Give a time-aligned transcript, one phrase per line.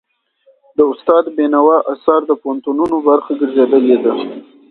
[0.77, 4.13] د استاد بينوا آثار د پوهنتونونو برخه ګرځېدلي دي.